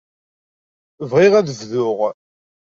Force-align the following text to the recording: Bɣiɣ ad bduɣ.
Bɣiɣ 1.09 1.33
ad 1.35 1.47
bduɣ. 1.59 1.99